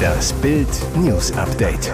[0.00, 1.92] Das Bild News Update.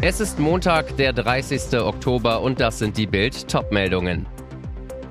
[0.00, 1.78] Es ist Montag, der 30.
[1.80, 4.26] Oktober und das sind die Bild Topmeldungen.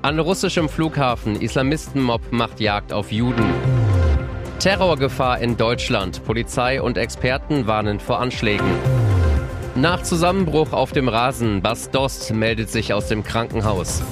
[0.02, 3.46] An russischem Flughafen Islamistenmob macht Jagd auf Juden.
[4.58, 6.24] Terrorgefahr in Deutschland.
[6.24, 8.70] Polizei und Experten warnen vor Anschlägen.
[9.74, 14.02] Nach Zusammenbruch auf dem Rasen, Bas Dost meldet sich aus dem Krankenhaus.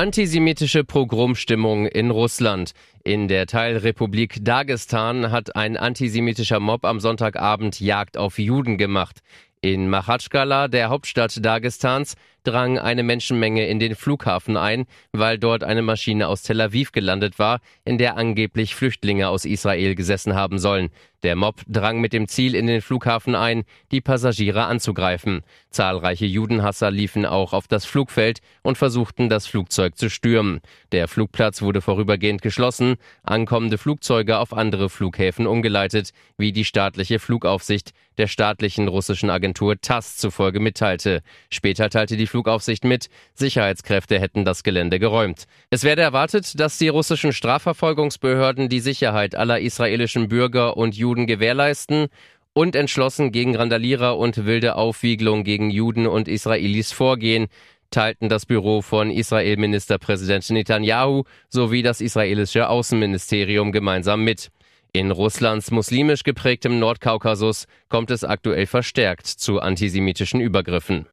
[0.00, 2.72] Antisemitische Pogromstimmung in Russland.
[3.04, 9.18] In der Teilrepublik Dagestan hat ein antisemitischer Mob am Sonntagabend Jagd auf Juden gemacht.
[9.60, 15.82] In Machatschkala, der Hauptstadt Dagestans, drang eine Menschenmenge in den Flughafen ein, weil dort eine
[15.82, 20.90] Maschine aus Tel Aviv gelandet war, in der angeblich Flüchtlinge aus Israel gesessen haben sollen.
[21.22, 25.42] Der Mob drang mit dem Ziel in den Flughafen ein, die Passagiere anzugreifen.
[25.68, 30.62] Zahlreiche Judenhasser liefen auch auf das Flugfeld und versuchten, das Flugzeug zu stürmen.
[30.92, 37.92] Der Flugplatz wurde vorübergehend geschlossen, ankommende Flugzeuge auf andere Flughäfen umgeleitet, wie die staatliche Flugaufsicht
[38.16, 41.22] der staatlichen russischen Agentur TASS zufolge mitteilte.
[41.50, 45.44] Später teilte die Flugaufsicht mit, Sicherheitskräfte hätten das Gelände geräumt.
[45.68, 52.06] Es werde erwartet, dass die russischen Strafverfolgungsbehörden die Sicherheit aller israelischen Bürger und Juden gewährleisten
[52.52, 57.48] und entschlossen gegen Randalierer und wilde Aufwiegelung gegen Juden und Israelis vorgehen,
[57.90, 64.50] teilten das Büro von Israel-Ministerpräsident Netanyahu sowie das israelische Außenministerium gemeinsam mit.
[64.92, 71.06] In Russlands muslimisch geprägtem Nordkaukasus kommt es aktuell verstärkt zu antisemitischen Übergriffen.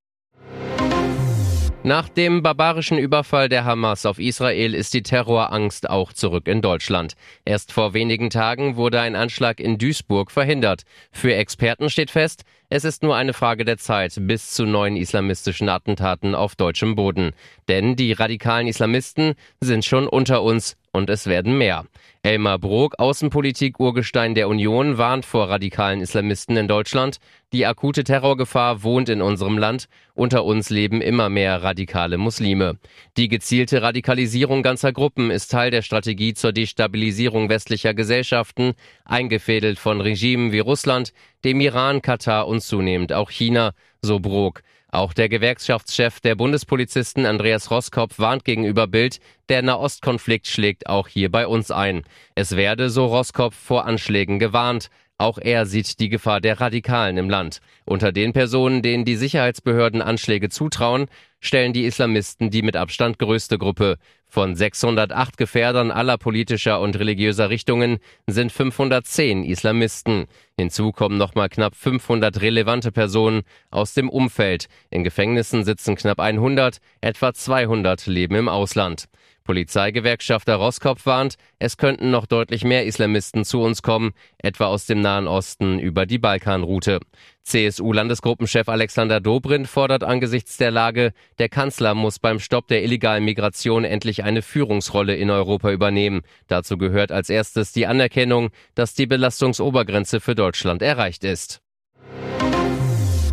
[1.88, 7.14] Nach dem barbarischen Überfall der Hamas auf Israel ist die Terrorangst auch zurück in Deutschland.
[7.46, 10.84] Erst vor wenigen Tagen wurde ein Anschlag in Duisburg verhindert.
[11.14, 15.70] Für Experten steht fest, es ist nur eine Frage der Zeit bis zu neuen islamistischen
[15.70, 17.32] Attentaten auf deutschem Boden.
[17.70, 21.86] Denn die radikalen Islamisten sind schon unter uns und es werden mehr.
[22.24, 27.20] Elmar Brok, Außenpolitik-Urgestein der Union, warnt vor radikalen Islamisten in Deutschland.
[27.54, 29.88] Die akute Terrorgefahr wohnt in unserem Land.
[30.14, 32.78] Unter uns leben immer mehr radikale Muslime.
[33.16, 38.74] Die gezielte Radikalisierung ganzer Gruppen ist Teil der Strategie zur Destabilisierung westlicher Gesellschaften,
[39.06, 41.14] eingefädelt von Regimen wie Russland,
[41.46, 44.62] dem Iran, Katar und zunehmend auch China, so Brok.
[44.90, 49.20] Auch der Gewerkschaftschef der Bundespolizisten Andreas Roskopf warnt gegenüber Bild,
[49.50, 52.04] der Nahostkonflikt schlägt auch hier bei uns ein.
[52.36, 54.90] Es werde, so Roskopf, vor Anschlägen gewarnt.
[55.18, 57.60] Auch er sieht die Gefahr der Radikalen im Land.
[57.86, 61.08] Unter den Personen, denen die Sicherheitsbehörden Anschläge zutrauen,
[61.40, 63.98] stellen die Islamisten die mit Abstand größte Gruppe.
[64.30, 70.26] Von 608 Gefährdern aller politischer und religiöser Richtungen sind 510 Islamisten.
[70.58, 74.68] Hinzu kommen nochmal knapp 500 relevante Personen aus dem Umfeld.
[74.90, 79.06] In Gefängnissen sitzen knapp 100, etwa 200 leben im Ausland.
[79.48, 85.00] Polizeigewerkschafter Roskopf warnt, es könnten noch deutlich mehr Islamisten zu uns kommen, etwa aus dem
[85.00, 87.00] Nahen Osten über die Balkanroute.
[87.44, 93.86] CSU-Landesgruppenchef Alexander Dobrindt fordert angesichts der Lage, der Kanzler muss beim Stopp der illegalen Migration
[93.86, 96.24] endlich eine Führungsrolle in Europa übernehmen.
[96.48, 101.62] Dazu gehört als erstes die Anerkennung, dass die Belastungsobergrenze für Deutschland erreicht ist.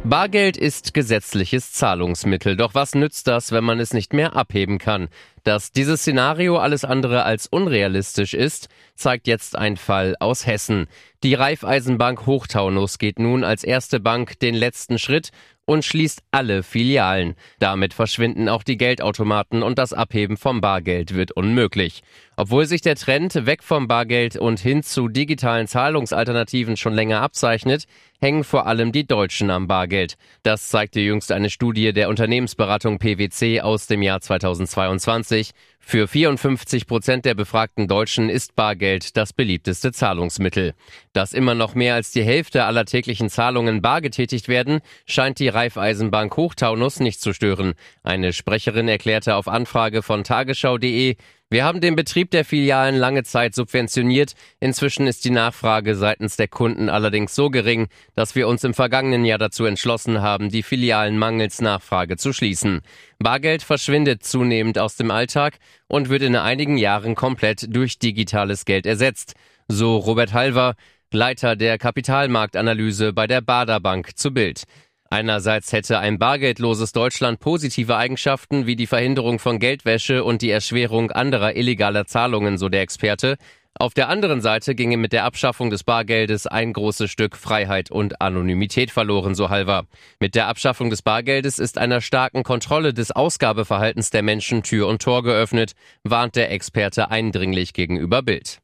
[0.07, 2.57] Bargeld ist gesetzliches Zahlungsmittel.
[2.59, 5.09] Doch was nützt das, wenn man es nicht mehr abheben kann?
[5.45, 10.89] Dass dieses Szenario alles andere als unrealistisch ist, zeigt jetzt ein Fall aus Hessen.
[11.23, 15.31] Die Raiffeisenbank Hochtaunus geht nun als erste Bank den letzten Schritt
[15.65, 17.35] und schließt alle Filialen.
[17.59, 22.03] Damit verschwinden auch die Geldautomaten und das Abheben vom Bargeld wird unmöglich.
[22.37, 27.85] Obwohl sich der Trend weg vom Bargeld und hin zu digitalen Zahlungsalternativen schon länger abzeichnet,
[28.21, 30.15] hängen vor allem die Deutschen am Bargeld.
[30.43, 35.51] Das zeigte jüngst eine Studie der Unternehmensberatung PwC aus dem Jahr 2022.
[35.79, 40.73] Für 54 Prozent der befragten Deutschen ist Bargeld das beliebteste Zahlungsmittel.
[41.13, 45.49] Dass immer noch mehr als die Hälfte aller täglichen Zahlungen bar getätigt werden, scheint die
[45.49, 47.75] Raiffeisenbank Hochtaunus nicht zu stören.
[48.03, 51.17] Eine Sprecherin erklärte auf Anfrage von tagesschau.de,
[51.51, 54.33] wir haben den Betrieb der Filialen lange Zeit subventioniert.
[54.61, 57.87] Inzwischen ist die Nachfrage seitens der Kunden allerdings so gering,
[58.17, 62.81] dass wir uns im vergangenen Jahr dazu entschlossen haben, die Filialen mangels Nachfrage zu schließen.
[63.19, 68.87] Bargeld verschwindet zunehmend aus dem Alltag und wird in einigen Jahren komplett durch digitales Geld
[68.87, 69.35] ersetzt.
[69.69, 70.75] So Robert Halver,
[71.13, 74.65] Leiter der Kapitalmarktanalyse bei der Bader Bank zu Bild.
[75.11, 81.11] Einerseits hätte ein bargeldloses Deutschland positive Eigenschaften wie die Verhinderung von Geldwäsche und die Erschwerung
[81.11, 83.37] anderer illegaler Zahlungen, so der Experte.
[83.77, 88.21] Auf der anderen Seite ginge mit der Abschaffung des Bargeldes ein großes Stück Freiheit und
[88.21, 89.87] Anonymität verloren, so Halver.
[90.21, 95.03] Mit der Abschaffung des Bargeldes ist einer starken Kontrolle des Ausgabeverhaltens der Menschen Tür und
[95.03, 95.73] Tor geöffnet,
[96.05, 98.61] warnt der Experte eindringlich gegenüber Bild.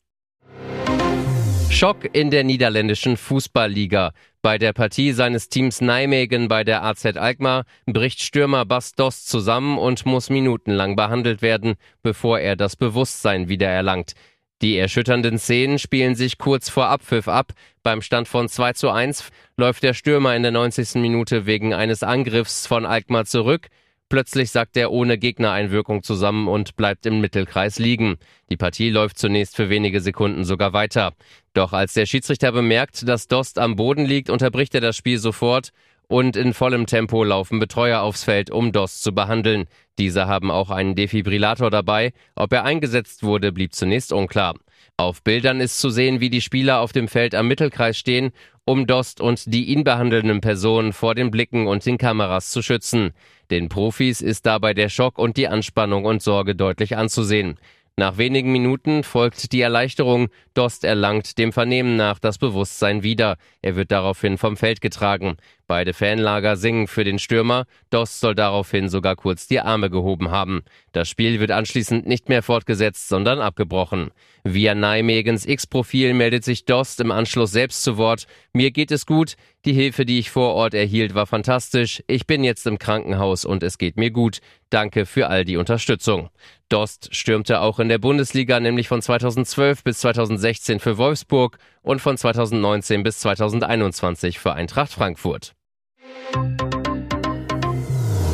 [1.71, 4.13] Schock in der niederländischen Fußballliga.
[4.43, 9.77] Bei der Partie seines Teams Nijmegen bei der AZ Alkmaar bricht Stürmer Bas Dost zusammen
[9.77, 14.15] und muss minutenlang behandelt werden, bevor er das Bewusstsein wiedererlangt.
[14.63, 17.53] Die erschütternden Szenen spielen sich kurz vor Abpfiff ab.
[17.83, 19.29] Beim Stand von 2 zu 1
[19.59, 20.95] läuft der Stürmer in der 90.
[21.03, 23.69] Minute wegen eines Angriffs von Alkmaar zurück.
[24.11, 28.17] Plötzlich sackt er ohne Gegnereinwirkung zusammen und bleibt im Mittelkreis liegen.
[28.51, 31.13] Die Partie läuft zunächst für wenige Sekunden sogar weiter.
[31.55, 35.71] Doch als der Schiedsrichter bemerkt, dass Dost am Boden liegt, unterbricht er das Spiel sofort
[36.09, 39.67] und in vollem Tempo laufen Betreuer aufs Feld, um Dost zu behandeln.
[39.97, 42.13] Diese haben auch einen Defibrillator dabei.
[42.35, 44.57] Ob er eingesetzt wurde, blieb zunächst unklar.
[45.01, 48.33] Auf Bildern ist zu sehen, wie die Spieler auf dem Feld am Mittelkreis stehen,
[48.67, 53.13] um Dost und die ihn behandelnden Personen vor den Blicken und den Kameras zu schützen.
[53.51, 57.59] Den Profis ist dabei der Schock und die Anspannung und Sorge deutlich anzusehen.
[57.97, 60.29] Nach wenigen Minuten folgt die Erleichterung.
[60.53, 63.39] Dost erlangt dem Vernehmen nach das Bewusstsein wieder.
[63.63, 65.39] Er wird daraufhin vom Feld getragen.
[65.71, 67.65] Beide Fanlager singen für den Stürmer.
[67.91, 70.65] Dost soll daraufhin sogar kurz die Arme gehoben haben.
[70.91, 74.11] Das Spiel wird anschließend nicht mehr fortgesetzt, sondern abgebrochen.
[74.43, 78.27] Via Nijmegens X-Profil meldet sich Dost im Anschluss selbst zu Wort.
[78.53, 79.37] Mir geht es gut.
[79.65, 82.03] Die Hilfe, die ich vor Ort erhielt, war fantastisch.
[82.09, 84.41] Ich bin jetzt im Krankenhaus und es geht mir gut.
[84.71, 86.31] Danke für all die Unterstützung.
[86.69, 92.17] Dost stürmte auch in der Bundesliga, nämlich von 2012 bis 2016 für Wolfsburg und von
[92.17, 95.55] 2019 bis 2021 für Eintracht Frankfurt.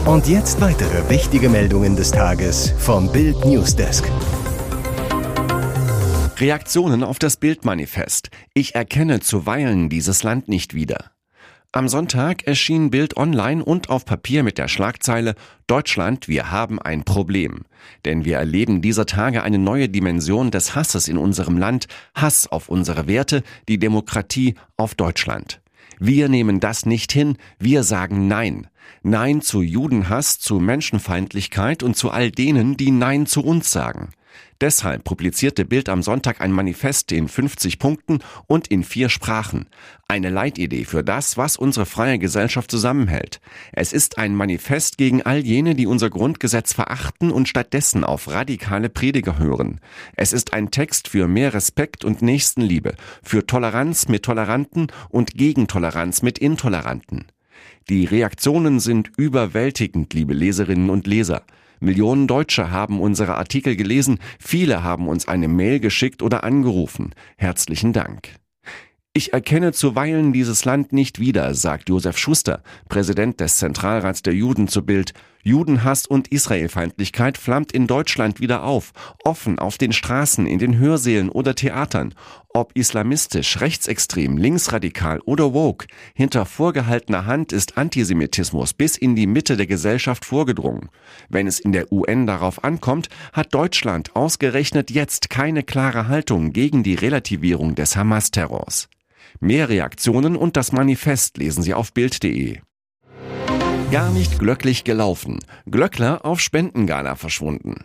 [0.06, 4.10] Und jetzt weitere wichtige Meldungen des Tages vom Bild Newsdesk.
[6.38, 8.30] Reaktionen auf das Bildmanifest.
[8.54, 11.10] Ich erkenne zuweilen dieses Land nicht wieder.
[11.72, 15.34] Am Sonntag erschien Bild online und auf Papier mit der Schlagzeile
[15.66, 17.64] Deutschland, wir haben ein Problem.
[18.04, 22.68] Denn wir erleben dieser Tage eine neue Dimension des Hasses in unserem Land, Hass auf
[22.68, 25.60] unsere Werte, die Demokratie, auf Deutschland.
[25.98, 28.68] Wir nehmen das nicht hin, wir sagen Nein.
[29.02, 34.10] Nein zu Judenhass, zu Menschenfeindlichkeit und zu all denen, die Nein zu uns sagen.
[34.60, 39.66] Deshalb publizierte Bild am Sonntag ein Manifest in 50 Punkten und in vier Sprachen.
[40.08, 43.40] Eine Leitidee für das, was unsere freie Gesellschaft zusammenhält.
[43.72, 48.88] Es ist ein Manifest gegen all jene, die unser Grundgesetz verachten und stattdessen auf radikale
[48.88, 49.80] Prediger hören.
[50.16, 56.22] Es ist ein Text für mehr Respekt und Nächstenliebe, für Toleranz mit Toleranten und Gegentoleranz
[56.22, 57.26] mit Intoleranten.
[57.88, 61.42] Die Reaktionen sind überwältigend, liebe Leserinnen und Leser.
[61.80, 67.14] Millionen Deutsche haben unsere Artikel gelesen, viele haben uns eine Mail geschickt oder angerufen.
[67.36, 68.30] Herzlichen Dank.
[69.12, 74.68] Ich erkenne zuweilen dieses Land nicht wieder, sagt Josef Schuster, Präsident des Zentralrats der Juden
[74.68, 75.14] zu Bild.
[75.46, 81.28] Judenhass und Israelfeindlichkeit flammt in Deutschland wieder auf, offen auf den Straßen, in den Hörsälen
[81.28, 82.14] oder Theatern.
[82.48, 89.56] Ob islamistisch, rechtsextrem, linksradikal oder woke, hinter vorgehaltener Hand ist Antisemitismus bis in die Mitte
[89.56, 90.88] der Gesellschaft vorgedrungen.
[91.28, 96.82] Wenn es in der UN darauf ankommt, hat Deutschland ausgerechnet jetzt keine klare Haltung gegen
[96.82, 98.88] die Relativierung des Hamas-Terrors.
[99.38, 102.58] Mehr Reaktionen und das Manifest lesen Sie auf Bild.de.
[103.92, 105.38] Gar nicht glücklich gelaufen.
[105.70, 107.84] Glöckler auf Spendengala verschwunden.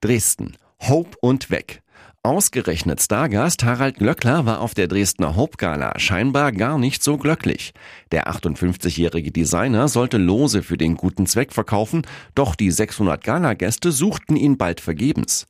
[0.00, 0.56] Dresden.
[0.80, 1.82] Hope und weg.
[2.22, 7.72] Ausgerechnet Stargast Harald Glöckler war auf der Dresdner Hope Gala scheinbar gar nicht so glücklich.
[8.12, 12.02] Der 58-jährige Designer sollte Lose für den guten Zweck verkaufen,
[12.36, 15.46] doch die 600 Gala-Gäste suchten ihn bald vergebens.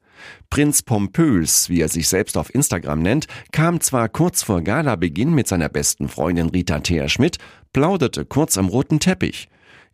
[0.48, 5.46] Prinz Pompös, wie er sich selbst auf Instagram nennt, kam zwar kurz vor Galabeginn mit
[5.46, 7.37] seiner besten Freundin Rita Thea Schmidt,
[7.75, 9.48] plauderte kurz am roten Teppich.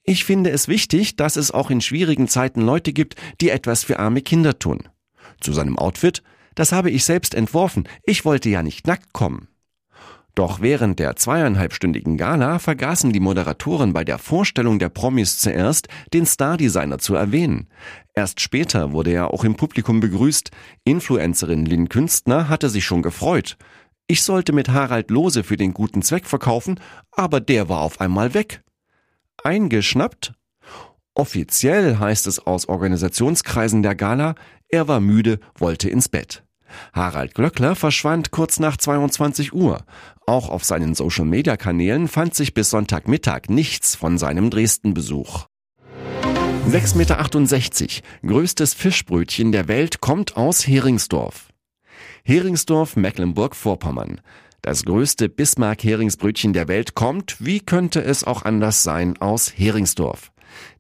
[0.07, 3.99] Ich finde es wichtig, dass es auch in schwierigen Zeiten Leute gibt, die etwas für
[3.99, 4.83] arme Kinder tun.
[5.41, 6.23] Zu seinem Outfit,
[6.55, 9.49] das habe ich selbst entworfen, ich wollte ja nicht nackt kommen.
[10.35, 16.27] Doch während der zweieinhalbstündigen Gala vergaßen die Moderatoren bei der Vorstellung der Promis zuerst, den
[16.27, 17.69] Stardesigner zu erwähnen.
[18.15, 20.51] Erst später wurde er auch im Publikum begrüßt.
[20.85, 23.57] Influencerin Lynn Künstner hatte sich schon gefreut.
[24.07, 26.79] Ich sollte mit Harald Lose für den guten Zweck verkaufen,
[27.13, 28.65] aber der war auf einmal weg.
[29.45, 30.33] Eingeschnappt?
[31.15, 34.35] Offiziell heißt es aus Organisationskreisen der Gala,
[34.69, 36.43] er war müde, wollte ins Bett.
[36.95, 39.85] Harald Glöckler verschwand kurz nach 22 Uhr.
[40.27, 45.45] Auch auf seinen Social-Media-Kanälen fand sich bis Sonntagmittag nichts von seinem Dresden-Besuch.
[46.67, 47.17] 6,68 Meter,
[48.27, 51.51] größtes Fischbrötchen der Welt kommt aus Heringsdorf.
[52.25, 54.23] Heringsdorf, Mecklenburg-Vorpommern.
[54.65, 60.33] Das größte Bismarck-Heringsbrötchen der Welt kommt, wie könnte es auch anders sein, aus Heringsdorf.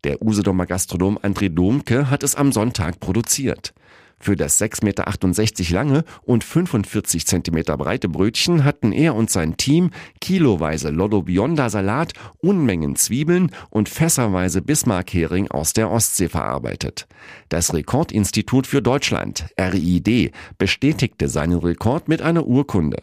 [0.05, 3.75] Der Usedomer Gastronom André Domke hat es am Sonntag produziert.
[4.19, 9.91] Für das 6,68 Meter lange und 45 Zentimeter breite Brötchen hatten er und sein Team
[10.19, 17.07] kiloweise Lotto Bionda Salat, Unmengen Zwiebeln und fässerweise Bismarck-Hering aus der Ostsee verarbeitet.
[17.51, 23.03] Das Rekordinstitut für Deutschland, RID, bestätigte seinen Rekord mit einer Urkunde.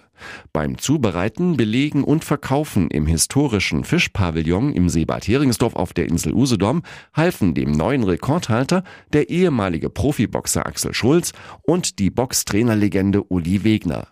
[0.54, 6.84] Beim Zubereiten, Belegen und Verkaufen im historischen Fischpavillon im Seebad Heringsdorf auf der Insel Usedom
[7.14, 14.08] halfen dem neuen Rekordhalter der ehemalige Profiboxer Axel Schulz und die Boxtrainerlegende Uli Wegner.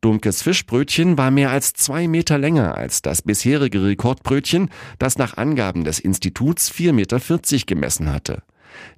[0.00, 5.84] Dumkes Fischbrötchen war mehr als zwei Meter länger als das bisherige Rekordbrötchen, das nach Angaben
[5.84, 8.42] des Instituts 4,40 Meter gemessen hatte.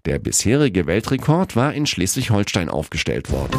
[0.04, 3.58] Der bisherige Weltrekord war in Schleswig-Holstein aufgestellt worden.